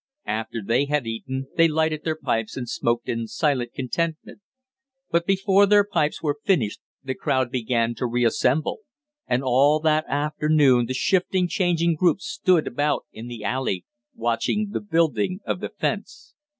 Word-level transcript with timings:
After 0.25 0.63
they 0.65 0.85
had 0.85 1.05
eaten, 1.05 1.45
they 1.57 1.67
lighted 1.67 2.03
their 2.03 2.15
pipes 2.15 2.57
and 2.57 2.67
smoked 2.67 3.07
in 3.07 3.27
silent 3.27 3.73
contentment; 3.75 4.41
but 5.11 5.27
before 5.27 5.67
their 5.67 5.83
pipes 5.83 6.23
were 6.23 6.39
finished 6.43 6.79
the 7.03 7.13
crowd 7.13 7.51
began 7.51 7.93
to 7.93 8.07
reassemble, 8.07 8.79
and 9.27 9.43
all 9.43 9.79
that 9.81 10.05
afternoon 10.07 10.87
the 10.87 10.95
shifting 10.95 11.47
changing 11.47 11.93
groups 11.93 12.25
stood 12.25 12.65
about 12.65 13.05
in 13.13 13.27
the 13.27 13.43
alley, 13.43 13.85
watching 14.15 14.69
the 14.71 14.81
building 14.81 15.39
of 15.45 15.59
the 15.59 15.69
fence. 15.69 16.33